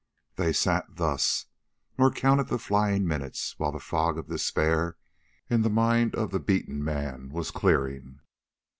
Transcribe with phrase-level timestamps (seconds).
[0.35, 1.45] They sat thus,
[1.95, 4.97] nor counted the flying minutes, while the fog of despair
[5.47, 8.19] in the mind of the beaten man was clearing.